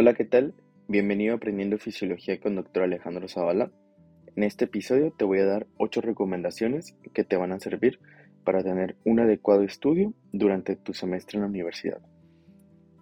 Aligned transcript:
Hola, 0.00 0.14
¿qué 0.14 0.24
tal? 0.24 0.54
Bienvenido 0.86 1.32
a 1.32 1.38
Aprendiendo 1.38 1.76
Fisiología 1.76 2.38
con 2.38 2.54
Dr. 2.54 2.84
Alejandro 2.84 3.26
Zavala. 3.26 3.72
En 4.36 4.44
este 4.44 4.66
episodio 4.66 5.10
te 5.10 5.24
voy 5.24 5.40
a 5.40 5.44
dar 5.44 5.66
8 5.76 6.02
recomendaciones 6.02 6.94
que 7.12 7.24
te 7.24 7.36
van 7.36 7.50
a 7.50 7.58
servir 7.58 7.98
para 8.44 8.62
tener 8.62 8.94
un 9.04 9.18
adecuado 9.18 9.64
estudio 9.64 10.14
durante 10.32 10.76
tu 10.76 10.94
semestre 10.94 11.38
en 11.38 11.40
la 11.42 11.48
universidad. 11.48 12.00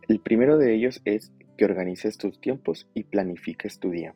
El 0.09 0.20
primero 0.20 0.56
de 0.56 0.74
ellos 0.74 1.02
es 1.04 1.34
que 1.59 1.66
organices 1.66 2.16
tus 2.16 2.40
tiempos 2.40 2.88
y 2.95 3.04
planifiques 3.04 3.78
tu 3.78 3.90
día. 3.90 4.14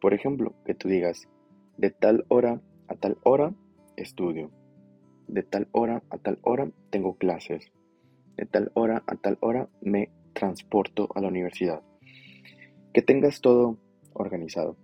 Por 0.00 0.14
ejemplo, 0.14 0.54
que 0.64 0.72
tú 0.72 0.88
digas, 0.88 1.28
de 1.76 1.90
tal 1.90 2.24
hora 2.28 2.62
a 2.88 2.94
tal 2.94 3.18
hora 3.24 3.52
estudio, 3.98 4.50
de 5.28 5.42
tal 5.42 5.68
hora 5.72 6.02
a 6.08 6.16
tal 6.16 6.38
hora 6.40 6.70
tengo 6.88 7.18
clases, 7.18 7.70
de 8.38 8.46
tal 8.46 8.70
hora 8.72 9.02
a 9.06 9.16
tal 9.16 9.36
hora 9.42 9.68
me 9.82 10.08
transporto 10.32 11.10
a 11.14 11.20
la 11.20 11.28
universidad. 11.28 11.82
Que 12.92 13.02
tengas 13.02 13.40
todo 13.40 13.78
organizado. 14.12 14.76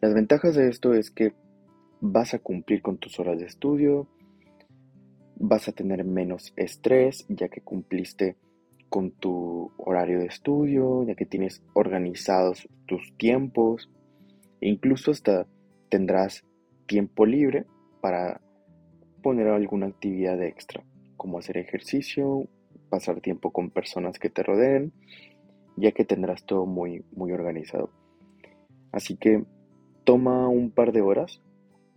Las 0.00 0.14
ventajas 0.14 0.54
de 0.54 0.68
esto 0.68 0.94
es 0.94 1.10
que 1.10 1.32
vas 2.00 2.34
a 2.34 2.38
cumplir 2.38 2.82
con 2.82 2.98
tus 2.98 3.18
horas 3.18 3.38
de 3.38 3.46
estudio, 3.46 4.06
vas 5.36 5.68
a 5.68 5.72
tener 5.72 6.04
menos 6.04 6.52
estrés 6.56 7.26
ya 7.28 7.48
que 7.48 7.60
cumpliste 7.60 8.36
con 8.88 9.10
tu 9.10 9.72
horario 9.76 10.18
de 10.18 10.26
estudio, 10.26 11.04
ya 11.04 11.14
que 11.14 11.26
tienes 11.26 11.62
organizados 11.74 12.68
tus 12.86 13.16
tiempos, 13.16 13.90
incluso 14.60 15.10
hasta 15.10 15.46
tendrás 15.88 16.44
tiempo 16.86 17.26
libre 17.26 17.66
para 18.00 18.40
poner 19.22 19.48
alguna 19.48 19.86
actividad 19.86 20.42
extra, 20.42 20.84
como 21.16 21.38
hacer 21.38 21.58
ejercicio, 21.58 22.48
pasar 22.88 23.20
tiempo 23.20 23.52
con 23.52 23.70
personas 23.70 24.18
que 24.18 24.30
te 24.30 24.42
rodeen, 24.42 24.92
ya 25.80 25.92
que 25.92 26.04
tendrás 26.04 26.44
todo 26.44 26.66
muy, 26.66 27.04
muy 27.12 27.32
organizado. 27.32 27.90
Así 28.92 29.16
que 29.16 29.44
toma 30.04 30.48
un 30.48 30.70
par 30.70 30.92
de 30.92 31.02
horas 31.02 31.42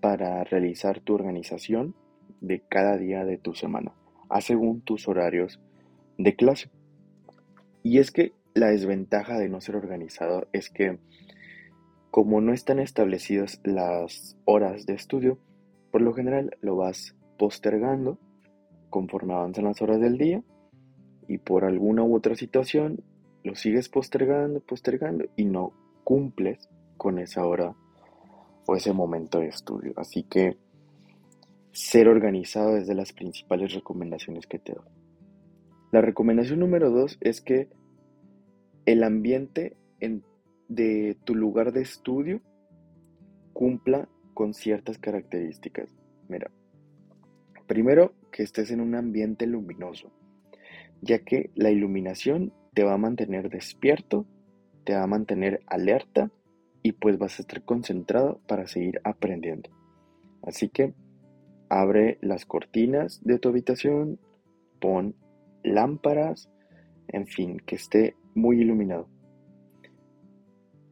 para 0.01 0.43
realizar 0.43 0.99
tu 0.99 1.13
organización 1.13 1.95
de 2.41 2.61
cada 2.67 2.97
día 2.97 3.23
de 3.23 3.37
tu 3.37 3.53
semana, 3.53 3.93
a 4.29 4.41
según 4.41 4.81
tus 4.81 5.07
horarios 5.07 5.59
de 6.17 6.35
clase. 6.35 6.69
Y 7.83 7.99
es 7.99 8.11
que 8.11 8.33
la 8.53 8.67
desventaja 8.67 9.37
de 9.37 9.49
no 9.49 9.61
ser 9.61 9.75
organizado 9.75 10.47
es 10.51 10.69
que 10.69 10.99
como 12.09 12.41
no 12.41 12.51
están 12.51 12.79
establecidas 12.79 13.61
las 13.63 14.37
horas 14.43 14.85
de 14.85 14.93
estudio, 14.93 15.39
por 15.91 16.01
lo 16.01 16.13
general 16.13 16.57
lo 16.59 16.75
vas 16.75 17.15
postergando 17.37 18.19
conforme 18.89 19.33
avanzan 19.33 19.63
las 19.63 19.81
horas 19.81 20.01
del 20.01 20.17
día 20.17 20.43
y 21.27 21.37
por 21.37 21.63
alguna 21.63 22.03
u 22.03 22.15
otra 22.15 22.35
situación 22.35 23.01
lo 23.43 23.55
sigues 23.55 23.89
postergando, 23.89 24.59
postergando 24.59 25.25
y 25.35 25.45
no 25.45 25.73
cumples 26.03 26.69
con 26.97 27.19
esa 27.19 27.45
hora 27.45 27.75
o 28.67 28.75
ese 28.75 28.93
momento 28.93 29.39
de 29.39 29.47
estudio. 29.47 29.93
Así 29.97 30.23
que 30.23 30.57
ser 31.71 32.07
organizado 32.07 32.77
es 32.77 32.87
de 32.87 32.95
las 32.95 33.13
principales 33.13 33.73
recomendaciones 33.73 34.45
que 34.45 34.59
te 34.59 34.73
doy. 34.73 34.85
La 35.91 36.01
recomendación 36.01 36.59
número 36.59 36.89
dos 36.89 37.17
es 37.21 37.41
que 37.41 37.69
el 38.85 39.03
ambiente 39.03 39.77
de 40.67 41.17
tu 41.25 41.35
lugar 41.35 41.73
de 41.73 41.81
estudio 41.81 42.41
cumpla 43.51 44.07
con 44.33 44.53
ciertas 44.53 44.97
características. 44.97 45.89
Mira, 46.29 46.49
primero 47.67 48.13
que 48.31 48.43
estés 48.43 48.71
en 48.71 48.79
un 48.79 48.95
ambiente 48.95 49.47
luminoso, 49.47 50.11
ya 51.01 51.19
que 51.19 51.51
la 51.55 51.71
iluminación 51.71 52.53
te 52.73 52.83
va 52.83 52.93
a 52.93 52.97
mantener 52.97 53.49
despierto, 53.49 54.25
te 54.85 54.95
va 54.95 55.03
a 55.03 55.07
mantener 55.07 55.61
alerta 55.67 56.31
y 56.81 56.93
pues 56.93 57.17
vas 57.17 57.37
a 57.37 57.41
estar 57.41 57.63
concentrado 57.63 58.39
para 58.47 58.67
seguir 58.67 59.01
aprendiendo. 59.03 59.69
Así 60.41 60.69
que 60.69 60.93
abre 61.69 62.17
las 62.21 62.45
cortinas 62.45 63.21
de 63.23 63.39
tu 63.39 63.49
habitación, 63.49 64.19
pon 64.79 65.15
lámparas, 65.63 66.49
en 67.09 67.27
fin, 67.27 67.57
que 67.65 67.75
esté 67.75 68.15
muy 68.35 68.61
iluminado. 68.61 69.09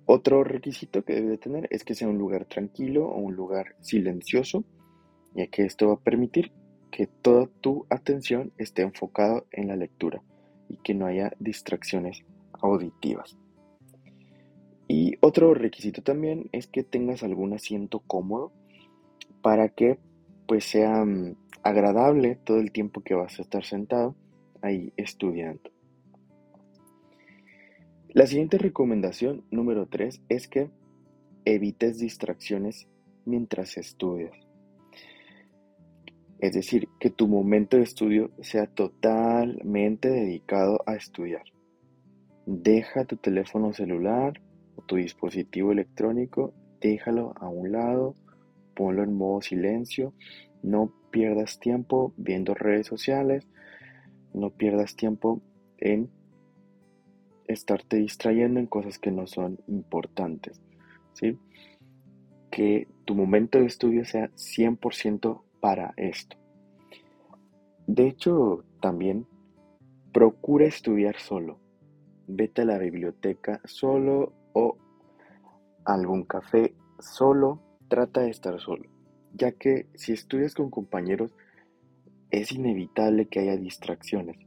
Otro 0.06 0.44
requisito 0.44 1.04
que 1.06 1.14
debe 1.14 1.38
tener 1.38 1.68
es 1.72 1.84
que 1.84 1.96
sea 1.96 2.10
un 2.10 2.18
lugar 2.18 2.46
tranquilo 2.46 3.08
o 3.08 3.20
un 3.20 3.36
lugar 3.36 3.76
silencioso, 3.80 4.66
ya 5.34 5.48
que 5.48 5.64
esto 5.64 5.88
va 5.88 5.94
a 5.94 6.04
permitir 6.04 6.52
que 6.92 7.08
toda 7.08 7.48
tu 7.62 7.86
atención 7.90 8.52
esté 8.58 8.82
enfocada 8.82 9.44
en 9.52 9.68
la 9.70 9.76
lectura 9.76 10.22
y 10.70 10.78
que 10.78 10.94
no 10.94 11.08
haya 11.08 11.34
distracciones 11.40 12.24
auditivas. 12.62 13.38
Y 14.88 15.16
otro 15.22 15.54
requisito 15.54 16.02
también 16.02 16.50
es 16.52 16.68
que 16.68 16.84
tengas 16.84 17.24
algún 17.24 17.54
asiento 17.54 18.00
cómodo 18.00 18.52
para 19.42 19.70
que 19.70 20.00
pues 20.48 20.66
sea 20.66 21.06
mm, 21.06 21.36
agradable 21.64 22.36
todo 22.44 22.60
el 22.60 22.72
tiempo 22.72 23.02
que 23.02 23.14
vas 23.14 23.38
a 23.38 23.42
estar 23.42 23.64
sentado 23.64 24.16
ahí 24.62 24.94
estudiando. 24.98 25.70
La 28.10 28.26
siguiente 28.26 28.58
recomendación, 28.58 29.46
número 29.52 29.88
3, 29.88 30.24
es 30.30 30.48
que 30.48 30.72
evites 31.46 32.00
distracciones 32.00 32.88
mientras 33.26 33.78
estudias. 33.78 34.49
Es 36.40 36.54
decir, 36.54 36.88
que 37.00 37.10
tu 37.10 37.28
momento 37.28 37.76
de 37.78 37.84
estudio 37.84 38.32
sea 38.42 38.66
totalmente 38.66 40.10
dedicado 40.10 40.80
a 40.86 40.96
estudiar. 40.96 41.44
Deja 42.46 43.04
tu 43.04 43.18
teléfono 43.18 43.74
celular 43.74 44.42
o 44.76 44.82
tu 44.82 44.96
dispositivo 44.96 45.74
electrónico, 45.74 46.54
déjalo 46.80 47.34
a 47.40 47.50
un 47.50 47.74
lado, 47.74 48.16
ponlo 48.74 49.04
en 49.04 49.18
modo 49.18 49.42
silencio, 49.42 50.14
no 50.64 50.94
pierdas 51.12 51.60
tiempo 51.60 52.14
viendo 52.16 52.54
redes 52.54 52.88
sociales, 52.88 53.46
no 54.34 54.52
pierdas 54.52 54.96
tiempo 54.96 55.42
en 55.78 56.10
estarte 57.48 57.98
distrayendo 57.98 58.62
en 58.62 58.68
cosas 58.68 58.98
que 58.98 59.12
no 59.12 59.28
son 59.28 59.60
importantes, 59.68 60.62
¿sí? 61.14 61.38
Que 62.50 62.88
tu 63.04 63.16
momento 63.16 63.60
de 63.60 63.66
estudio 63.66 64.06
sea 64.06 64.30
100% 64.36 65.42
para 65.60 65.94
esto. 65.98 66.38
De 67.88 68.08
hecho, 68.08 68.64
también 68.82 69.28
procura 70.14 70.66
estudiar 70.66 71.18
solo. 71.20 71.60
Vete 72.28 72.62
a 72.62 72.66
la 72.66 72.78
biblioteca 72.78 73.62
solo 73.66 74.34
o 74.54 74.78
a 75.86 75.94
algún 75.94 76.24
café 76.24 76.76
solo. 77.00 77.62
Trata 77.88 78.22
de 78.22 78.30
estar 78.30 78.60
solo, 78.60 78.88
ya 79.34 79.54
que 79.54 79.88
si 79.96 80.14
estudias 80.14 80.54
con 80.54 80.70
compañeros, 80.70 81.36
es 82.30 82.52
inevitable 82.52 83.28
que 83.28 83.40
haya 83.40 83.58
distracciones. 83.58 84.38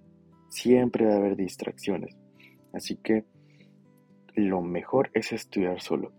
Siempre 0.49 1.07
va 1.07 1.15
a 1.15 1.17
haber 1.17 1.35
distracciones. 1.35 2.17
Así 2.73 2.97
que 2.97 3.25
lo 4.35 4.63
mejor 4.63 5.11
es 5.15 5.33
estudiar 5.33 5.81
solo. 5.81 6.13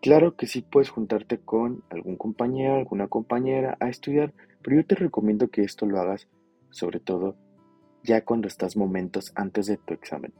Claro 0.00 0.36
que 0.36 0.46
sí 0.46 0.62
puedes 0.62 0.90
juntarte 0.90 1.38
con 1.38 1.82
algún 1.90 2.16
compañero, 2.16 2.76
alguna 2.76 3.08
compañera 3.08 3.76
a 3.80 3.88
estudiar, 3.88 4.32
pero 4.62 4.76
yo 4.76 4.86
te 4.86 4.94
recomiendo 4.94 5.48
que 5.48 5.62
esto 5.62 5.86
lo 5.86 5.98
hagas 6.00 6.28
sobre 6.70 7.00
todo 7.00 7.36
ya 8.04 8.24
cuando 8.24 8.46
estás 8.46 8.76
momentos 8.76 9.32
antes 9.34 9.66
de 9.66 9.76
tu 9.76 9.94
examen. 9.94 10.32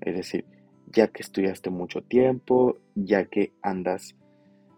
Es 0.00 0.14
decir, 0.14 0.44
ya 0.86 1.08
que 1.08 1.22
estudiaste 1.22 1.70
mucho 1.70 2.02
tiempo, 2.02 2.78
ya 2.94 3.24
que 3.26 3.52
andas 3.62 4.16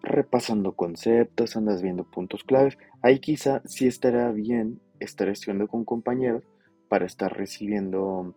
repasando 0.02 0.74
conceptos, 0.74 1.56
andas 1.56 1.82
viendo 1.82 2.04
puntos 2.04 2.42
claves, 2.42 2.76
ahí 3.02 3.20
quizá 3.20 3.62
sí 3.64 3.86
estará 3.86 4.32
bien 4.32 4.80
estar 4.98 5.28
estudiando 5.28 5.68
con 5.68 5.84
compañeros 5.84 6.44
para 6.88 7.06
estar 7.06 7.36
recibiendo 7.36 8.34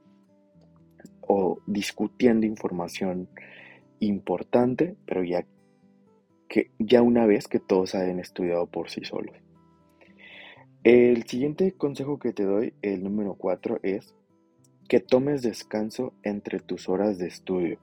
o 1.22 1.60
discutiendo 1.66 2.46
información 2.46 3.28
importante, 4.00 4.96
pero 5.06 5.24
ya 5.24 5.46
que 6.48 6.72
ya 6.80 7.02
una 7.02 7.26
vez 7.26 7.48
que 7.48 7.60
todos 7.60 7.96
hayan 7.96 8.20
estudiado 8.20 8.68
por 8.68 8.90
sí 8.90 9.04
solos. 9.04 9.36
El 10.84 11.24
siguiente 11.24 11.72
consejo 11.72 12.20
que 12.20 12.32
te 12.32 12.44
doy, 12.44 12.74
el 12.82 13.04
número 13.04 13.36
4, 13.36 13.80
es 13.82 14.14
que 14.88 15.00
tomes 15.00 15.42
descanso 15.42 16.14
entre 16.24 16.60
tus 16.60 16.90
horas 16.90 17.18
de 17.18 17.28
estudio, 17.28 17.80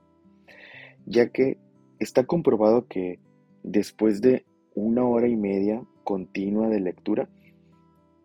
ya 1.04 1.30
que 1.30 1.58
está 1.98 2.24
comprobado 2.24 2.86
que 2.86 3.18
después 3.64 4.20
de 4.20 4.44
una 4.74 5.04
hora 5.04 5.28
y 5.28 5.36
media 5.36 5.82
continua 6.04 6.68
de 6.68 6.80
lectura, 6.80 7.28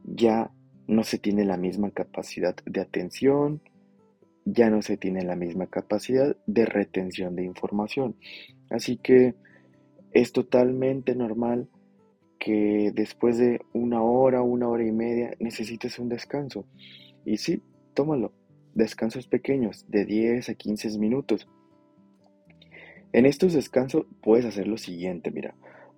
ya 0.04 0.52
no 0.88 1.04
se 1.04 1.18
tiene 1.18 1.44
la 1.44 1.58
misma 1.58 1.92
capacidad 1.92 2.56
de 2.66 2.82
atención, 2.82 3.62
ya 4.46 4.70
no 4.70 4.82
se 4.82 4.96
tiene 4.96 5.24
la 5.24 5.36
misma 5.36 5.68
capacidad 5.68 6.38
de 6.46 6.66
retención 6.66 7.36
de 7.36 7.44
información. 7.44 8.16
Así 8.70 8.98
que 8.98 9.36
es 10.12 10.32
totalmente 10.32 11.16
normal 11.16 11.70
que 12.40 12.92
después 12.94 13.38
de 13.38 13.62
una 13.74 14.02
hora, 14.02 14.42
una 14.42 14.70
hora 14.70 14.86
y 14.86 14.92
media 14.92 15.34
necesites 15.40 16.00
un 16.00 16.10
descanso. 16.10 16.66
Y 17.26 17.38
sí, 17.38 17.62
tómalo. 17.94 18.32
Descansos 18.74 19.28
pequeños 19.28 19.86
de 19.90 20.06
10 20.06 20.50
a 20.50 20.54
15 20.54 20.98
minutos. 21.00 21.48
En 23.12 23.26
estos 23.26 23.54
descansos 23.54 24.06
puedes 24.22 24.46
hacer 24.46 24.68
lo 24.68 24.78
siguiente, 24.78 25.32
mira, 25.32 25.56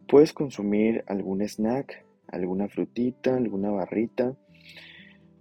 puedes 0.08 0.32
consumir 0.32 1.04
algún 1.08 1.42
snack, 1.42 2.06
alguna 2.28 2.70
frutita, 2.70 3.36
alguna 3.36 3.72
barrita, 3.72 4.38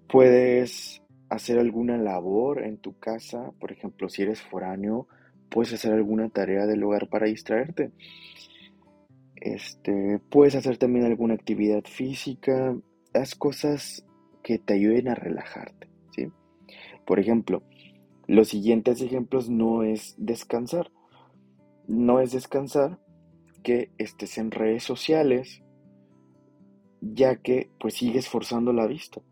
puedes 0.08 1.02
hacer 1.28 1.58
alguna 1.58 1.98
labor 1.98 2.64
en 2.64 2.78
tu 2.78 2.98
casa, 2.98 3.52
por 3.60 3.70
ejemplo, 3.70 4.08
si 4.08 4.22
eres 4.22 4.40
foráneo, 4.40 5.06
puedes 5.50 5.72
hacer 5.74 5.92
alguna 5.92 6.30
tarea 6.30 6.66
del 6.66 6.82
hogar 6.82 7.08
para 7.08 7.26
distraerte. 7.26 7.92
Este, 9.40 10.20
puedes 10.30 10.54
hacer 10.54 10.78
también 10.78 11.04
alguna 11.04 11.34
actividad 11.34 11.84
física, 11.84 12.76
haz 13.14 13.34
cosas 13.34 14.06
que 14.42 14.58
te 14.58 14.74
ayuden 14.74 15.08
a 15.08 15.14
relajarte, 15.14 15.88
¿sí? 16.14 16.28
Por 17.06 17.20
ejemplo, 17.20 17.62
los 18.26 18.48
siguientes 18.48 19.00
ejemplos 19.00 19.48
no 19.48 19.82
es 19.82 20.14
descansar. 20.18 20.90
No 21.86 22.20
es 22.20 22.32
descansar 22.32 23.00
que 23.62 23.90
estés 23.96 24.36
en 24.36 24.50
redes 24.50 24.82
sociales, 24.82 25.62
ya 27.00 27.36
que 27.36 27.70
pues 27.80 27.94
sigues 27.94 28.28
forzando 28.28 28.74
la 28.74 28.86
vista, 28.86 29.22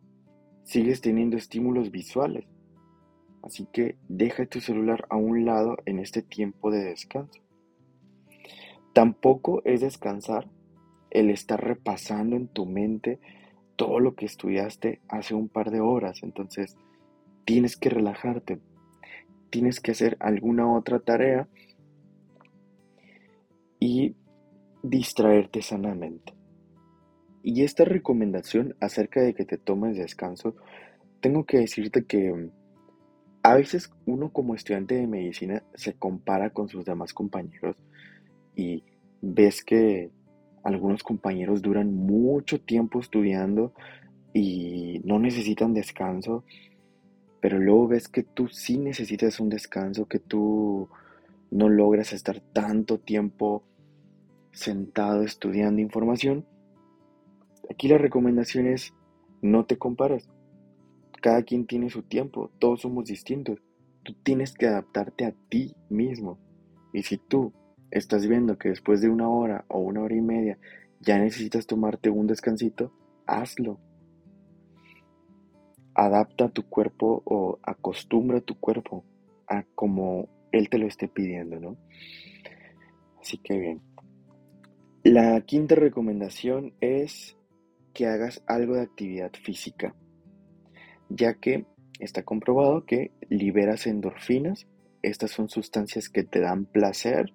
sigues 0.64 1.02
teniendo 1.02 1.36
estímulos 1.36 1.90
visuales. 1.90 2.46
Así 3.42 3.68
que 3.70 3.98
deja 4.08 4.46
tu 4.46 4.60
celular 4.60 5.06
a 5.10 5.16
un 5.16 5.44
lado 5.44 5.76
en 5.84 5.98
este 5.98 6.22
tiempo 6.22 6.70
de 6.70 6.82
descanso. 6.84 7.45
Tampoco 8.96 9.60
es 9.66 9.82
descansar 9.82 10.48
el 11.10 11.28
estar 11.28 11.62
repasando 11.62 12.34
en 12.34 12.48
tu 12.48 12.64
mente 12.64 13.20
todo 13.76 14.00
lo 14.00 14.14
que 14.14 14.24
estudiaste 14.24 15.02
hace 15.06 15.34
un 15.34 15.50
par 15.50 15.70
de 15.70 15.80
horas. 15.80 16.22
Entonces, 16.22 16.78
tienes 17.44 17.76
que 17.76 17.90
relajarte. 17.90 18.58
Tienes 19.50 19.80
que 19.80 19.90
hacer 19.90 20.16
alguna 20.18 20.74
otra 20.74 20.98
tarea 21.00 21.46
y 23.78 24.16
distraerte 24.82 25.60
sanamente. 25.60 26.32
Y 27.42 27.64
esta 27.64 27.84
recomendación 27.84 28.76
acerca 28.80 29.20
de 29.20 29.34
que 29.34 29.44
te 29.44 29.58
tomes 29.58 29.98
descanso, 29.98 30.56
tengo 31.20 31.44
que 31.44 31.58
decirte 31.58 32.06
que 32.06 32.48
a 33.42 33.56
veces 33.56 33.92
uno 34.06 34.32
como 34.32 34.54
estudiante 34.54 34.94
de 34.94 35.06
medicina 35.06 35.62
se 35.74 35.92
compara 35.92 36.48
con 36.48 36.70
sus 36.70 36.86
demás 36.86 37.12
compañeros 37.12 37.76
y 38.56 38.82
ves 39.20 39.62
que 39.62 40.10
algunos 40.64 41.04
compañeros 41.04 41.62
duran 41.62 41.94
mucho 41.94 42.60
tiempo 42.60 42.98
estudiando 42.98 43.72
y 44.34 45.00
no 45.04 45.20
necesitan 45.20 45.74
descanso, 45.74 46.42
pero 47.40 47.58
luego 47.58 47.86
ves 47.86 48.08
que 48.08 48.24
tú 48.24 48.48
sí 48.48 48.78
necesitas 48.78 49.38
un 49.38 49.48
descanso, 49.48 50.06
que 50.06 50.18
tú 50.18 50.88
no 51.50 51.68
logras 51.68 52.12
estar 52.12 52.40
tanto 52.52 52.98
tiempo 52.98 53.62
sentado 54.52 55.22
estudiando 55.22 55.80
información. 55.80 56.44
Aquí 57.70 57.88
la 57.88 57.98
recomendación 57.98 58.66
es 58.66 58.92
no 59.42 59.66
te 59.66 59.78
compares. 59.78 60.28
Cada 61.22 61.42
quien 61.42 61.66
tiene 61.66 61.90
su 61.90 62.02
tiempo, 62.02 62.50
todos 62.58 62.80
somos 62.80 63.04
distintos. 63.04 63.60
Tú 64.02 64.14
tienes 64.22 64.54
que 64.54 64.66
adaptarte 64.66 65.24
a 65.24 65.34
ti 65.48 65.74
mismo. 65.88 66.38
Y 66.92 67.02
si 67.02 67.18
tú 67.18 67.52
estás 67.90 68.26
viendo 68.26 68.58
que 68.58 68.70
después 68.70 69.00
de 69.00 69.08
una 69.08 69.28
hora 69.28 69.64
o 69.68 69.78
una 69.78 70.02
hora 70.02 70.14
y 70.14 70.20
media 70.20 70.58
ya 71.00 71.18
necesitas 71.18 71.66
tomarte 71.66 72.10
un 72.10 72.26
descansito, 72.26 72.92
hazlo. 73.26 73.78
Adapta 75.94 76.48
tu 76.48 76.68
cuerpo 76.68 77.22
o 77.24 77.58
acostumbra 77.62 78.40
tu 78.40 78.58
cuerpo 78.58 79.04
a 79.48 79.64
como 79.74 80.28
él 80.52 80.68
te 80.68 80.78
lo 80.78 80.86
esté 80.86 81.08
pidiendo, 81.08 81.58
¿no? 81.60 81.76
Así 83.20 83.38
que 83.38 83.58
bien. 83.58 83.80
La 85.02 85.40
quinta 85.42 85.74
recomendación 85.74 86.74
es 86.80 87.36
que 87.94 88.06
hagas 88.06 88.42
algo 88.46 88.74
de 88.74 88.82
actividad 88.82 89.32
física, 89.32 89.94
ya 91.08 91.34
que 91.34 91.64
está 92.00 92.24
comprobado 92.24 92.84
que 92.84 93.12
liberas 93.28 93.86
endorfinas. 93.86 94.66
Estas 95.02 95.30
son 95.30 95.48
sustancias 95.48 96.08
que 96.08 96.24
te 96.24 96.40
dan 96.40 96.66
placer 96.66 97.32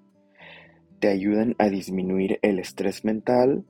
te 1.01 1.07
ayudan 1.09 1.55
a 1.57 1.67
disminuir 1.67 2.37
el 2.43 2.59
estrés 2.59 3.03
mental, 3.03 3.65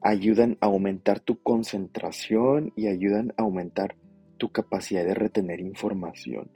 ayudan 0.00 0.56
a 0.60 0.66
aumentar 0.66 1.18
tu 1.18 1.42
concentración 1.42 2.72
y 2.76 2.86
ayudan 2.86 3.34
a 3.36 3.42
aumentar 3.42 3.96
tu 4.38 4.52
capacidad 4.52 5.04
de 5.04 5.14
retener 5.14 5.58
información. 5.58 6.50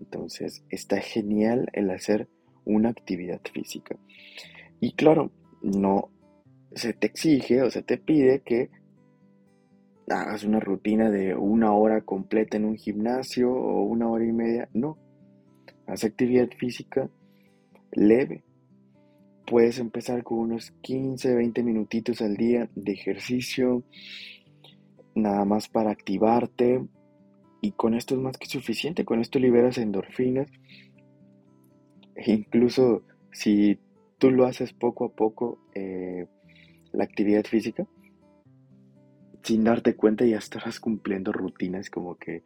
Entonces, 0.00 0.64
está 0.70 1.00
genial 1.00 1.68
el 1.74 1.90
hacer 1.90 2.28
una 2.64 2.88
actividad 2.88 3.42
física. 3.52 3.96
Y 4.80 4.92
claro, 4.92 5.30
no 5.62 6.08
se 6.74 6.94
te 6.94 7.06
exige 7.06 7.62
o 7.62 7.70
se 7.70 7.82
te 7.82 7.98
pide 7.98 8.40
que 8.40 8.70
hagas 10.08 10.44
una 10.44 10.60
rutina 10.60 11.10
de 11.10 11.34
una 11.34 11.74
hora 11.74 12.00
completa 12.00 12.56
en 12.56 12.64
un 12.64 12.76
gimnasio 12.76 13.52
o 13.52 13.82
una 13.82 14.08
hora 14.08 14.24
y 14.24 14.32
media. 14.32 14.70
No, 14.72 14.96
haz 15.86 16.04
actividad 16.04 16.48
física 16.58 17.10
leve, 17.92 18.44
Puedes 19.46 19.78
empezar 19.78 20.22
con 20.22 20.38
unos 20.38 20.70
15, 20.82 21.34
20 21.34 21.62
minutitos 21.62 22.22
al 22.22 22.36
día 22.36 22.68
de 22.74 22.92
ejercicio, 22.92 23.82
nada 25.14 25.44
más 25.44 25.68
para 25.68 25.90
activarte. 25.90 26.84
Y 27.60 27.72
con 27.72 27.94
esto 27.94 28.14
es 28.14 28.20
más 28.20 28.36
que 28.38 28.46
suficiente, 28.46 29.04
con 29.04 29.20
esto 29.20 29.38
liberas 29.38 29.78
endorfinas. 29.78 30.50
E 32.16 32.32
incluso 32.32 33.02
si 33.32 33.78
tú 34.18 34.30
lo 34.30 34.46
haces 34.46 34.72
poco 34.72 35.06
a 35.06 35.12
poco, 35.12 35.58
eh, 35.74 36.26
la 36.92 37.04
actividad 37.04 37.44
física, 37.44 37.86
sin 39.42 39.64
darte 39.64 39.94
cuenta 39.94 40.24
ya 40.24 40.38
estarás 40.38 40.80
cumpliendo 40.80 41.32
rutinas 41.32 41.90
como 41.90 42.16
que 42.16 42.42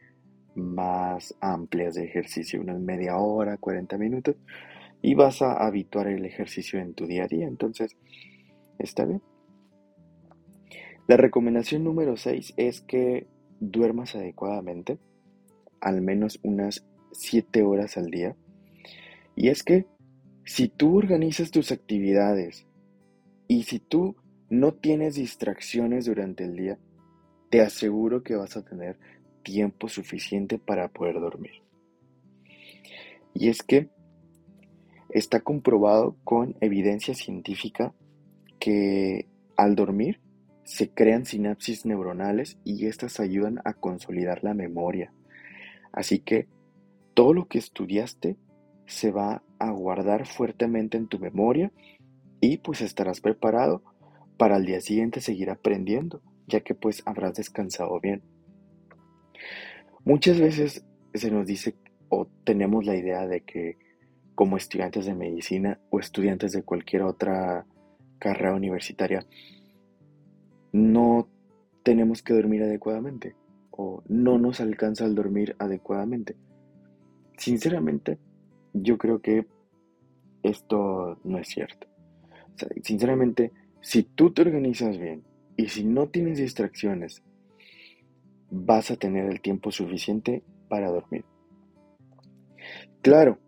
más 0.57 1.37
amplias 1.41 1.95
de 1.95 2.05
ejercicio, 2.05 2.61
unas 2.61 2.81
media 2.81 3.19
hora, 3.19 3.57
40 3.57 3.97
minutos 3.99 4.37
y 5.03 5.15
vas 5.15 5.43
a 5.43 5.53
habituar 5.53 6.09
el 6.09 6.25
ejercicio 6.25 6.81
en 6.81 6.95
tu 6.95 7.07
día 7.07 7.25
a 7.25 7.29
día. 7.29 7.47
Entonces, 7.47 7.97
está 8.79 9.05
bien. 9.05 9.23
La 11.07 11.17
recomendación 11.17 11.85
número 11.85 12.17
6 12.17 12.55
es 12.57 12.81
que 12.83 13.27
duermas 13.61 14.15
adecuadamente, 14.15 14.99
al 15.81 16.03
menos 16.03 16.39
unas 16.43 16.87
7 17.13 17.63
horas 17.63 17.97
al 17.97 18.11
día. 18.11 18.37
Y 19.35 19.49
es 19.49 19.63
que 19.63 19.87
si 20.45 20.69
tú 20.69 20.99
organizas 20.99 21.51
tus 21.51 21.73
actividades 21.73 22.67
y 23.47 23.63
si 23.63 23.79
tú 23.79 24.17
no 24.51 24.75
tienes 24.75 25.15
distracciones 25.15 26.07
durante 26.07 26.45
el 26.45 26.57
día, 26.57 26.79
te 27.51 27.61
aseguro 27.61 28.23
que 28.23 28.37
vas 28.37 28.57
a 28.57 28.65
tener 28.65 28.99
tiempo 29.43 29.89
suficiente 29.89 30.59
para 30.59 30.89
poder 30.89 31.21
dormir. 31.21 31.63
Y 33.35 33.49
es 33.49 33.63
que 33.63 33.89
Está 35.11 35.41
comprobado 35.41 36.17
con 36.25 36.57
evidencia 36.61 37.15
científica 37.15 37.95
que 38.59 39.29
al 39.57 39.75
dormir 39.75 40.21
se 40.65 40.91
crean 40.91 41.25
sinapsis 41.25 41.87
neuronales 41.87 42.59
y 42.65 42.87
estas 42.87 43.21
ayudan 43.21 43.61
a 43.65 43.73
consolidar 43.73 44.45
la 44.45 44.53
memoria. 44.55 45.13
Así 45.93 46.19
que 46.19 46.47
todo 47.15 47.33
lo 47.33 47.49
que 47.49 47.59
estudiaste 47.59 48.37
se 48.87 49.11
va 49.11 49.43
a 49.59 49.71
guardar 49.71 50.27
fuertemente 50.27 50.97
en 50.97 51.09
tu 51.09 51.19
memoria 51.19 51.73
y 52.41 52.59
pues 52.59 52.81
estarás 52.81 53.21
preparado 53.21 53.83
para 54.37 54.57
al 54.57 54.67
día 54.67 54.81
siguiente 54.81 55.21
seguir 55.21 55.51
aprendiendo, 55.51 56.23
ya 56.47 56.61
que 56.61 56.75
pues 56.75 57.03
habrás 57.07 57.35
descansado 57.35 57.99
bien. 58.01 58.23
Muchas 60.05 60.39
veces 60.41 60.85
se 61.15 61.31
nos 61.31 61.47
dice 61.47 61.77
o 62.09 62.27
tenemos 62.45 62.85
la 62.85 62.97
idea 62.97 63.27
de 63.27 63.41
que 63.41 63.77
como 64.39 64.57
estudiantes 64.57 65.05
de 65.05 65.17
medicina 65.17 65.81
o 65.91 65.99
estudiantes 65.99 66.53
de 66.53 66.63
cualquier 66.63 67.03
otra 67.03 67.67
carrera 68.21 68.55
universitaria, 68.55 69.27
no 70.71 71.29
tenemos 71.83 72.23
que 72.23 72.35
dormir 72.35 72.63
adecuadamente 72.63 73.35
o 73.73 74.05
no 74.07 74.39
nos 74.39 74.61
alcanza 74.61 75.07
el 75.07 75.17
dormir 75.17 75.57
adecuadamente. 75.59 76.37
Sinceramente, 77.37 78.21
yo 78.73 78.97
creo 78.97 79.21
que 79.21 79.45
esto 80.45 81.19
no 81.25 81.39
es 81.39 81.49
cierto. 81.49 81.89
sinceramente, 82.85 83.51
si 83.81 84.05
tú 84.05 84.33
te 84.33 84.43
organizas 84.43 84.99
bien 84.99 85.25
y 85.57 85.67
si 85.67 85.83
no 85.83 86.11
tienes 86.11 86.39
distracciones, 86.39 87.25
vas 88.53 88.93
a 88.93 88.97
tener 88.97 89.25
el 89.25 89.41
tiempo 89.41 89.73
suficiente 89.73 90.45
para 90.69 90.93
dormir. 90.93 91.25
Claro, 93.03 93.41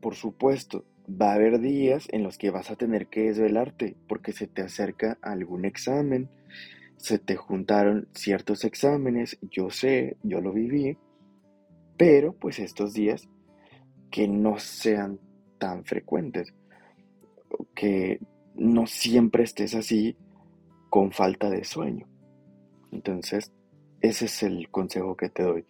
por 0.00 0.14
supuesto, 0.14 0.84
va 1.10 1.32
a 1.32 1.34
haber 1.34 1.60
días 1.60 2.08
en 2.10 2.22
los 2.22 2.38
que 2.38 2.50
vas 2.50 2.70
a 2.70 2.76
tener 2.76 3.08
que 3.08 3.22
desvelarte 3.24 3.96
porque 4.08 4.32
se 4.32 4.46
te 4.46 4.62
acerca 4.62 5.18
algún 5.22 5.64
examen, 5.64 6.28
se 6.96 7.18
te 7.18 7.36
juntaron 7.36 8.08
ciertos 8.14 8.64
exámenes, 8.64 9.38
yo 9.42 9.70
sé, 9.70 10.16
yo 10.22 10.40
lo 10.40 10.52
viví, 10.52 10.96
pero 11.96 12.32
pues 12.32 12.58
estos 12.58 12.94
días 12.94 13.28
que 14.10 14.26
no 14.26 14.58
sean 14.58 15.18
tan 15.58 15.84
frecuentes. 15.84 16.52
Que 17.74 18.20
no 18.54 18.86
siempre 18.86 19.44
estés 19.44 19.74
así 19.74 20.16
con 20.88 21.12
falta 21.12 21.48
de 21.48 21.64
sueño. 21.64 22.08
Entonces, 22.90 23.52
ese 24.00 24.24
es 24.24 24.42
el 24.42 24.68
consejo 24.70 25.16
que 25.16 25.28
te 25.28 25.44
doy. 25.44 25.64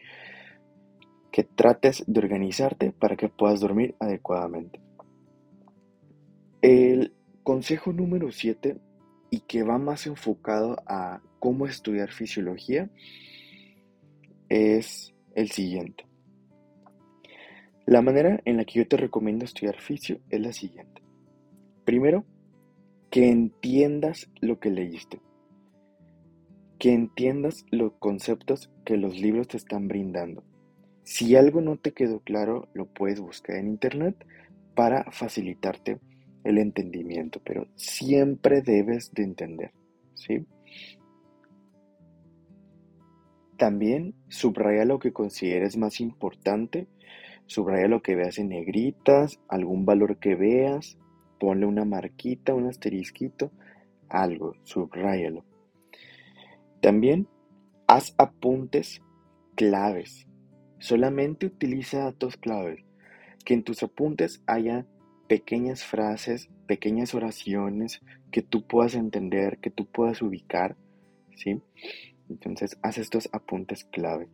Que 1.30 1.44
trates 1.44 2.04
de 2.06 2.20
organizarte 2.20 2.92
para 2.92 3.16
que 3.16 3.28
puedas 3.28 3.60
dormir 3.60 3.94
adecuadamente. 3.98 4.80
El 6.62 7.14
consejo 7.42 7.92
número 7.92 8.30
7 8.30 8.78
y 9.30 9.40
que 9.40 9.62
va 9.62 9.78
más 9.78 10.06
enfocado 10.06 10.76
a 10.86 11.22
cómo 11.38 11.66
estudiar 11.66 12.10
fisiología 12.10 12.90
es 14.48 15.14
el 15.34 15.50
siguiente. 15.50 16.04
La 17.86 18.02
manera 18.02 18.40
en 18.44 18.56
la 18.56 18.64
que 18.64 18.80
yo 18.80 18.86
te 18.86 18.96
recomiendo 18.96 19.44
estudiar 19.44 19.80
fisio 19.80 20.20
es 20.28 20.40
la 20.40 20.52
siguiente. 20.52 21.02
Primero, 21.84 22.24
que 23.10 23.28
entiendas 23.28 24.30
lo 24.40 24.60
que 24.60 24.70
leíste. 24.70 25.20
Que 26.78 26.92
entiendas 26.92 27.64
los 27.70 27.94
conceptos 27.98 28.70
que 28.84 28.96
los 28.96 29.18
libros 29.18 29.48
te 29.48 29.56
están 29.56 29.88
brindando. 29.88 30.44
Si 31.02 31.36
algo 31.36 31.60
no 31.60 31.76
te 31.76 31.92
quedó 31.92 32.20
claro, 32.20 32.68
lo 32.74 32.86
puedes 32.86 33.20
buscar 33.20 33.56
en 33.56 33.68
internet 33.68 34.26
para 34.74 35.10
facilitarte 35.10 35.98
el 36.44 36.58
entendimiento, 36.58 37.40
pero 37.44 37.66
siempre 37.74 38.62
debes 38.62 39.12
de 39.12 39.24
entender, 39.24 39.72
¿sí? 40.14 40.46
También 43.56 44.14
subraya 44.28 44.86
lo 44.86 44.98
que 44.98 45.12
consideres 45.12 45.76
más 45.76 46.00
importante, 46.00 46.88
subraya 47.46 47.88
lo 47.88 48.00
que 48.00 48.14
veas 48.14 48.38
en 48.38 48.48
negritas, 48.48 49.38
algún 49.48 49.84
valor 49.84 50.18
que 50.18 50.34
veas, 50.34 50.96
ponle 51.38 51.66
una 51.66 51.84
marquita, 51.84 52.54
un 52.54 52.68
asterisquito, 52.68 53.50
algo, 54.08 54.54
subrayalo. 54.62 55.44
También 56.80 57.28
haz 57.86 58.14
apuntes 58.16 59.02
claves. 59.56 60.26
Solamente 60.80 61.46
utiliza 61.46 62.00
datos 62.00 62.36
claves. 62.36 62.84
Que 63.44 63.54
en 63.54 63.62
tus 63.62 63.82
apuntes 63.82 64.42
haya 64.46 64.86
pequeñas 65.28 65.84
frases, 65.84 66.50
pequeñas 66.66 67.14
oraciones 67.14 68.00
que 68.32 68.42
tú 68.42 68.66
puedas 68.66 68.94
entender, 68.94 69.58
que 69.58 69.70
tú 69.70 69.86
puedas 69.86 70.22
ubicar, 70.22 70.76
¿sí? 71.36 71.62
Entonces, 72.28 72.76
haz 72.82 72.98
estos 72.98 73.28
apuntes 73.32 73.84
clave. 73.84 74.28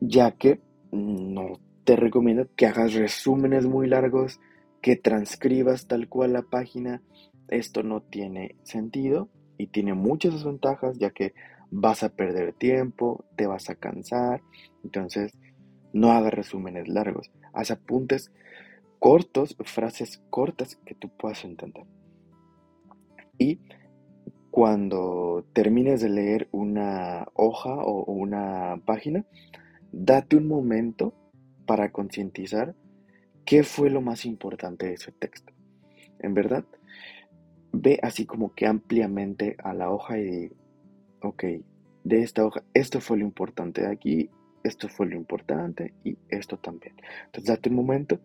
Ya 0.00 0.32
que 0.32 0.60
no 0.92 1.60
te 1.84 1.96
recomiendo 1.96 2.48
que 2.56 2.66
hagas 2.66 2.94
resúmenes 2.94 3.66
muy 3.66 3.88
largos, 3.88 4.40
que 4.80 4.96
transcribas 4.96 5.86
tal 5.86 6.08
cual 6.08 6.32
la 6.32 6.42
página. 6.42 7.02
Esto 7.48 7.82
no 7.82 8.02
tiene 8.02 8.56
sentido 8.62 9.28
y 9.58 9.68
tiene 9.68 9.94
muchas 9.94 10.34
desventajas, 10.34 10.98
ya 10.98 11.10
que 11.10 11.34
vas 11.72 12.02
a 12.02 12.10
perder 12.10 12.52
tiempo, 12.52 13.24
te 13.34 13.46
vas 13.46 13.70
a 13.70 13.74
cansar. 13.74 14.42
Entonces, 14.84 15.32
no 15.92 16.12
hagas 16.12 16.32
resúmenes 16.32 16.86
largos. 16.86 17.32
Haz 17.52 17.70
apuntes 17.70 18.30
cortos, 18.98 19.56
frases 19.64 20.22
cortas 20.30 20.76
que 20.84 20.94
tú 20.94 21.08
puedas 21.08 21.44
entender. 21.44 21.84
Y 23.38 23.58
cuando 24.50 25.46
termines 25.54 26.02
de 26.02 26.10
leer 26.10 26.48
una 26.52 27.26
hoja 27.34 27.74
o 27.74 28.04
una 28.04 28.80
página, 28.84 29.24
date 29.90 30.36
un 30.36 30.46
momento 30.46 31.14
para 31.66 31.90
concientizar 31.90 32.74
qué 33.46 33.64
fue 33.64 33.88
lo 33.88 34.02
más 34.02 34.26
importante 34.26 34.86
de 34.86 34.94
ese 34.94 35.10
texto. 35.10 35.52
En 36.18 36.34
verdad, 36.34 36.64
ve 37.72 37.98
así 38.02 38.26
como 38.26 38.54
que 38.54 38.66
ampliamente 38.66 39.56
a 39.64 39.72
la 39.72 39.90
hoja 39.90 40.18
y 40.18 40.52
ok, 41.22 41.44
de 42.04 42.22
esta 42.22 42.44
hoja, 42.44 42.62
esto 42.74 43.00
fue 43.00 43.18
lo 43.18 43.24
importante 43.24 43.82
de 43.82 43.92
aquí, 43.92 44.30
esto 44.64 44.88
fue 44.88 45.06
lo 45.06 45.16
importante 45.16 45.94
y 46.04 46.16
esto 46.28 46.58
también. 46.58 46.94
Entonces, 47.26 47.48
date 47.48 47.70
un 47.70 47.76
momento 47.76 48.20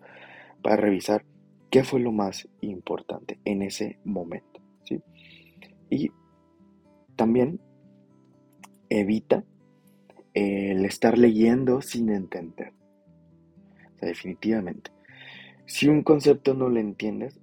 para 0.62 0.76
revisar 0.76 1.26
qué 1.70 1.84
fue 1.84 2.00
lo 2.00 2.12
más 2.12 2.48
importante 2.62 3.40
en 3.46 3.62
ese 3.62 4.00
momento. 4.04 4.62
¿sí? 4.84 5.02
Y 5.90 6.12
también 7.16 7.60
evita 8.90 9.44
el 10.34 10.86
estar 10.86 11.18
leyendo 11.18 11.82
sin 11.82 12.10
entender. 12.10 12.74
definitivamente. 14.00 14.92
Si 15.66 15.88
un 15.88 16.04
concepto 16.04 16.54
no 16.54 16.70
lo 16.70 16.80
entiendes, 16.80 17.42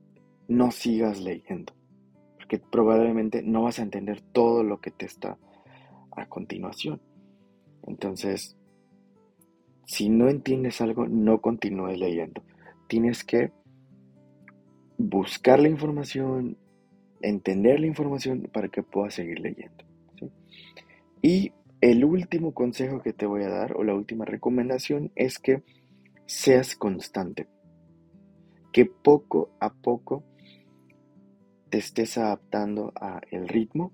no 0.49 0.71
sigas 0.71 1.21
leyendo, 1.21 1.75
porque 2.45 2.59
probablemente 2.59 3.43
no 3.43 3.63
vas 3.63 3.79
a 3.79 3.83
entender 3.83 4.21
todo 4.21 4.63
lo 4.63 4.79
que 4.79 4.91
te 4.91 5.07
está 5.07 5.39
a 6.15 6.27
continuación. 6.29 7.01
Entonces, 7.87 8.55
si 9.87 10.11
no 10.11 10.29
entiendes 10.29 10.83
algo, 10.83 11.07
no 11.07 11.41
continúes 11.41 11.99
leyendo. 11.99 12.43
Tienes 12.87 13.25
que 13.25 13.51
buscar 14.99 15.59
la 15.59 15.71
información, 15.71 16.59
entender 17.23 17.81
la 17.81 17.87
información 17.87 18.51
para 18.53 18.69
que 18.69 18.83
puedas 18.83 19.15
seguir 19.15 19.41
leyendo. 19.41 19.83
Y 21.23 21.53
el 21.81 22.05
último 22.05 22.53
consejo 22.53 23.01
que 23.01 23.15
te 23.15 23.25
voy 23.25 23.45
a 23.45 23.49
dar, 23.49 23.75
o 23.75 23.85
la 23.85 23.95
última 23.95 24.27
recomendación, 24.27 25.13
es 25.15 25.39
que 25.39 25.63
seas 26.27 26.77
constante. 26.77 27.47
Que 28.71 28.85
poco 28.85 29.49
a 29.61 29.73
poco 29.73 30.25
te 31.71 31.79
estés 31.79 32.19
adaptando 32.19 32.93
a 32.97 33.21
el 33.31 33.49
ritmo. 33.49 33.93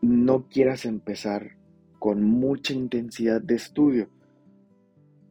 No 0.00 0.48
quieras 0.48 0.84
empezar 0.84 1.56
con 1.98 2.22
mucha 2.22 2.74
intensidad 2.74 3.40
de 3.40 3.54
estudio, 3.54 4.08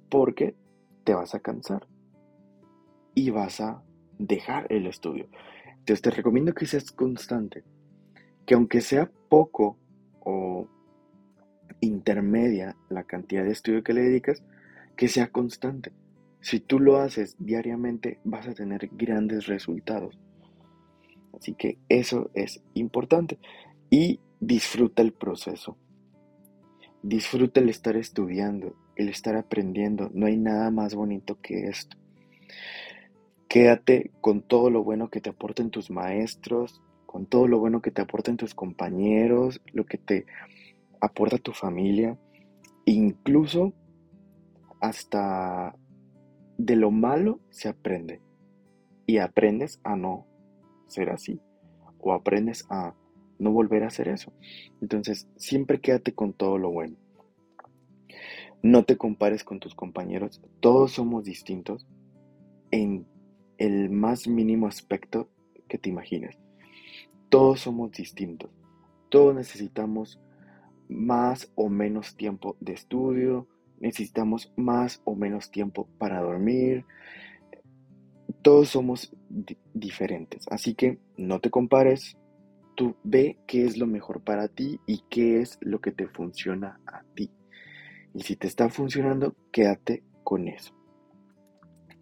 porque 0.09 0.55
te 1.03 1.13
vas 1.13 1.35
a 1.35 1.39
cansar 1.39 1.87
y 3.13 3.29
vas 3.29 3.61
a 3.61 3.83
dejar 4.17 4.65
el 4.71 4.87
estudio. 4.87 5.27
Entonces 5.69 6.01
te 6.01 6.11
recomiendo 6.11 6.53
que 6.53 6.65
seas 6.65 6.91
constante, 6.91 7.63
que 8.45 8.55
aunque 8.55 8.81
sea 8.81 9.11
poco 9.29 9.77
o 10.21 10.67
intermedia 11.81 12.75
la 12.89 13.03
cantidad 13.03 13.43
de 13.43 13.51
estudio 13.51 13.83
que 13.83 13.93
le 13.93 14.01
dedicas, 14.01 14.43
que 14.95 15.07
sea 15.07 15.27
constante. 15.27 15.91
Si 16.39 16.59
tú 16.59 16.79
lo 16.79 16.97
haces 16.97 17.35
diariamente 17.39 18.19
vas 18.23 18.47
a 18.47 18.53
tener 18.53 18.89
grandes 18.93 19.47
resultados. 19.47 20.17
Así 21.33 21.53
que 21.53 21.77
eso 21.89 22.29
es 22.33 22.61
importante. 22.73 23.39
Y 23.89 24.19
disfruta 24.39 25.01
el 25.01 25.13
proceso. 25.13 25.77
Disfruta 27.01 27.59
el 27.59 27.69
estar 27.69 27.95
estudiando, 27.97 28.75
el 28.95 29.09
estar 29.09 29.35
aprendiendo. 29.35 30.09
No 30.13 30.25
hay 30.25 30.37
nada 30.37 30.71
más 30.71 30.95
bonito 30.95 31.39
que 31.41 31.67
esto. 31.67 31.97
Quédate 33.47 34.11
con 34.21 34.41
todo 34.41 34.69
lo 34.69 34.83
bueno 34.83 35.09
que 35.09 35.21
te 35.21 35.29
aporten 35.29 35.69
tus 35.69 35.91
maestros, 35.91 36.81
con 37.05 37.27
todo 37.27 37.47
lo 37.47 37.59
bueno 37.59 37.81
que 37.81 37.91
te 37.91 38.01
aporten 38.01 38.37
tus 38.37 38.55
compañeros, 38.55 39.61
lo 39.73 39.85
que 39.85 39.99
te 39.99 40.25
aporta 40.99 41.37
tu 41.37 41.51
familia, 41.51 42.17
incluso 42.85 43.73
hasta 44.79 45.75
de 46.57 46.75
lo 46.75 46.91
malo 46.91 47.39
se 47.49 47.69
aprende 47.69 48.21
y 49.05 49.17
aprendes 49.17 49.79
a 49.83 49.95
no 49.95 50.25
ser 50.87 51.09
así 51.09 51.39
o 51.99 52.13
aprendes 52.13 52.65
a 52.69 52.93
no 53.39 53.51
volver 53.51 53.83
a 53.83 53.87
hacer 53.87 54.07
eso. 54.07 54.33
Entonces, 54.81 55.27
siempre 55.37 55.79
quédate 55.79 56.13
con 56.13 56.33
todo 56.33 56.57
lo 56.57 56.71
bueno. 56.71 56.97
No 58.61 58.85
te 58.85 58.97
compares 58.97 59.43
con 59.43 59.59
tus 59.59 59.75
compañeros, 59.75 60.41
todos 60.59 60.93
somos 60.93 61.25
distintos 61.25 61.85
en 62.71 63.05
el 63.57 63.89
más 63.89 64.27
mínimo 64.27 64.67
aspecto 64.67 65.29
que 65.67 65.77
te 65.77 65.89
imagines. 65.89 66.37
Todos 67.29 67.61
somos 67.61 67.91
distintos. 67.91 68.51
Todos 69.09 69.35
necesitamos 69.35 70.19
más 70.87 71.51
o 71.55 71.69
menos 71.69 72.15
tiempo 72.15 72.55
de 72.59 72.73
estudio, 72.73 73.47
necesitamos 73.79 74.53
más 74.55 75.01
o 75.03 75.15
menos 75.15 75.51
tiempo 75.51 75.87
para 75.97 76.21
dormir. 76.21 76.85
Todos 78.43 78.69
somos 78.69 79.11
diferentes, 79.73 80.45
así 80.51 80.75
que 80.75 80.99
no 81.17 81.39
te 81.39 81.49
compares, 81.49 82.17
tú 82.75 82.95
ve 83.03 83.37
qué 83.47 83.65
es 83.65 83.77
lo 83.77 83.87
mejor 83.87 84.21
para 84.21 84.47
ti 84.47 84.79
y 84.85 85.03
qué 85.09 85.41
es 85.41 85.57
lo 85.61 85.79
que 85.79 85.91
te 85.91 86.07
funciona 86.07 86.79
a 86.85 87.03
ti. 87.15 87.31
Y 88.13 88.23
si 88.23 88.35
te 88.35 88.47
está 88.47 88.69
funcionando, 88.69 89.35
quédate 89.51 90.03
con 90.23 90.47
eso. 90.47 90.75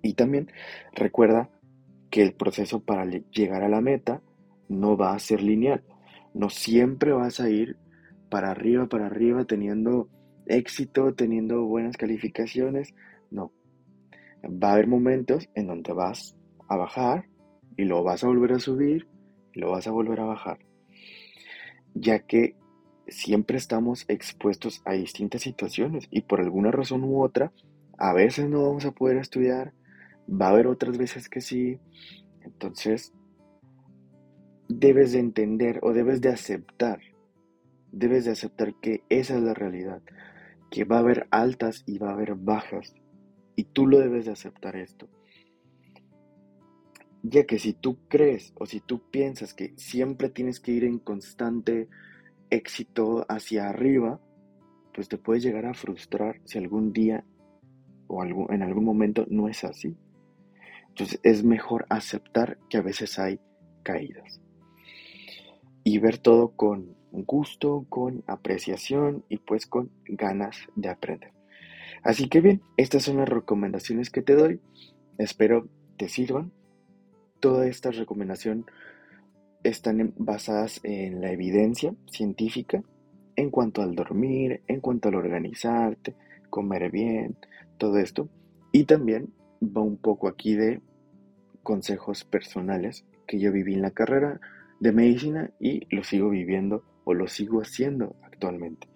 Y 0.01 0.13
también 0.15 0.51
recuerda 0.93 1.50
que 2.10 2.21
el 2.21 2.33
proceso 2.33 2.81
para 2.81 3.05
llegar 3.05 3.63
a 3.63 3.69
la 3.69 3.81
meta 3.81 4.21
no 4.67 4.98
va 4.98 5.13
a 5.13 5.19
ser 5.19 5.41
lineal. 5.41 5.83
No 6.33 6.50
siempre 6.50 7.12
vas 7.12 7.39
a 7.39 7.50
ir 7.50 7.77
para 8.29 8.51
arriba, 8.51 8.88
para 8.88 9.05
arriba, 9.05 9.45
teniendo 9.45 10.10
éxito, 10.45 11.13
teniendo 11.13 11.63
buenas 11.65 11.98
calificaciones. 11.98 12.93
No. 13.29 13.51
Va 14.43 14.69
a 14.69 14.74
haber 14.74 14.88
momentos 14.88 15.50
en 15.55 15.67
donde 15.67 15.93
vas 15.93 16.36
a 16.67 16.77
bajar 16.77 17.29
y 17.77 17.86
lo 17.86 18.03
vas 18.03 18.24
a 18.24 18.27
volver 18.27 18.53
a 18.53 18.60
subir 18.60 19.07
y 19.53 19.60
lo 19.60 19.71
vas 19.71 19.88
a 19.88 19.91
volver 19.91 20.19
a 20.19 20.25
bajar. 20.25 20.60
Ya 21.93 22.19
que 22.19 22.55
siempre 23.07 23.57
estamos 23.57 24.05
expuestos 24.07 24.81
a 24.86 24.93
distintas 24.93 25.41
situaciones 25.41 26.07
y 26.10 26.21
por 26.21 26.39
alguna 26.39 26.71
razón 26.71 27.03
u 27.03 27.21
otra, 27.21 27.51
a 27.98 28.13
veces 28.13 28.50
no 28.50 28.63
vamos 28.63 28.86
a 28.86 28.91
poder 28.91 29.17
estudiar, 29.17 29.74
va 30.29 30.48
a 30.48 30.50
haber 30.50 30.67
otras 30.67 30.98
veces 30.98 31.29
que 31.29 31.41
sí. 31.41 31.79
Entonces, 32.41 33.13
debes 34.67 35.12
de 35.12 35.19
entender 35.19 35.79
o 35.83 35.93
debes 35.93 36.21
de 36.21 36.29
aceptar, 36.29 37.00
debes 37.91 38.25
de 38.25 38.31
aceptar 38.31 38.74
que 38.81 39.03
esa 39.10 39.36
es 39.36 39.41
la 39.41 39.53
realidad, 39.53 40.01
que 40.71 40.86
va 40.86 40.98
a 40.98 41.00
haber 41.00 41.27
altas 41.29 41.83
y 41.86 41.98
va 41.98 42.10
a 42.10 42.13
haber 42.13 42.36
bajas. 42.36 42.95
Y 43.62 43.65
tú 43.65 43.86
lo 43.86 44.00
debes 44.00 44.25
de 44.25 44.32
aceptar 44.32 44.75
esto. 44.75 45.08
Ya 47.22 47.46
que 47.46 47.60
si 47.60 47.74
tú 47.74 48.00
crees 48.08 48.53
o 48.56 48.65
si 48.65 48.80
tú 48.80 49.03
piensas 49.12 49.53
que 49.53 49.75
siempre 49.77 50.30
tienes 50.30 50.60
que 50.60 50.72
ir 50.72 50.84
en 50.84 50.98
constante 50.98 51.88
éxito 52.50 53.24
hacia 53.30 53.70
arriba, 53.70 54.20
pues 54.96 55.10
te 55.10 55.20
puedes 55.20 55.44
llegar 55.44 55.68
a 55.68 55.75
frustrar 55.75 56.41
si 56.44 56.58
algún 56.58 56.91
día 56.91 57.24
o 58.08 58.24
en 58.24 58.63
algún 58.63 58.84
momento 58.84 59.27
no 59.30 59.48
es 59.48 59.63
así. 59.63 59.96
Entonces 60.88 61.20
es 61.22 61.44
mejor 61.44 61.86
aceptar 61.89 62.58
que 62.68 62.77
a 62.77 62.82
veces 62.82 63.20
hay 63.20 63.39
caídas. 63.84 64.41
Y 65.84 66.00
ver 66.00 66.18
todo 66.18 66.56
con 66.56 66.96
gusto, 67.12 67.86
con 67.89 68.24
apreciación 68.25 69.24
y 69.30 69.38
pues 69.38 69.68
con 69.68 69.91
ganas 70.08 70.58
de 70.75 70.89
aprender. 70.89 71.40
Así 72.03 72.29
que 72.29 72.41
bien, 72.41 72.62
estas 72.77 73.03
son 73.03 73.17
las 73.17 73.29
recomendaciones 73.29 74.10
que 74.10 74.22
te 74.22 74.36
doy. 74.36 74.60
Espero 75.17 75.67
te 75.98 76.10
sirvan. 76.10 76.51
Toda 77.39 77.67
esta 77.67 77.91
recomendación 77.91 78.65
están 79.63 80.13
basadas 80.17 80.79
en 80.84 81.22
la 81.22 81.31
evidencia 81.31 81.93
científica 82.08 82.84
en 83.36 83.50
cuanto 83.50 83.81
al 83.81 83.96
dormir, 83.96 84.62
en 84.67 84.81
cuanto 84.81 85.10
al 85.10 85.15
organizarte, 85.15 86.15
comer 86.50 86.91
bien, 86.91 87.38
todo 87.77 87.98
esto. 87.98 88.29
Y 88.72 88.86
también 88.86 89.34
va 89.63 89.81
un 89.81 89.98
poco 89.98 90.27
aquí 90.27 90.55
de 90.55 90.81
consejos 91.63 92.24
personales 92.24 93.05
que 93.27 93.39
yo 93.39 93.51
viví 93.51 93.74
en 93.74 93.81
la 93.81 93.91
carrera 93.91 94.39
de 94.79 94.91
medicina 94.91 95.51
y 95.60 95.88
lo 95.96 96.03
sigo 96.03 96.29
viviendo 96.29 96.84
o 97.03 97.13
lo 97.13 97.27
sigo 97.27 97.62
haciendo 97.62 98.15
actualmente. 98.24 98.88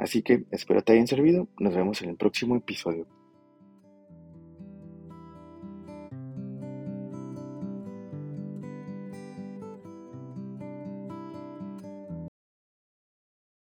Así 0.00 0.22
que 0.22 0.44
espero 0.50 0.82
te 0.82 0.94
hayan 0.94 1.06
servido. 1.06 1.46
Nos 1.58 1.74
vemos 1.74 2.00
en 2.00 2.08
el 2.08 2.16
próximo 2.16 2.56
episodio. 2.56 3.06